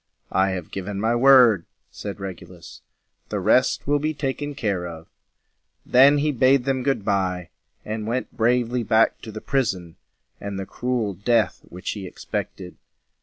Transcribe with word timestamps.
"I 0.31 0.49
have 0.49 0.71
given 0.71 0.99
my 0.99 1.15
word," 1.15 1.63
said 1.91 2.19
Regulus. 2.19 2.81
"The 3.29 3.39
rest 3.39 3.85
will 3.85 3.99
be 3.99 4.15
taken 4.15 4.55
care 4.55 4.87
of." 4.87 5.05
Then 5.85 6.17
he 6.17 6.31
bade 6.31 6.65
them 6.65 6.81
good 6.81 7.05
by, 7.05 7.49
and 7.85 8.07
went 8.07 8.35
bravely 8.35 8.81
back 8.81 9.21
to 9.21 9.31
the 9.31 9.41
prison 9.41 9.97
and 10.39 10.57
the 10.59 10.65
cruel 10.65 11.13
death 11.13 11.59
which 11.69 11.91
he 11.91 12.07
ex 12.07 12.25
pect 12.25 12.59
ed. 12.59 12.77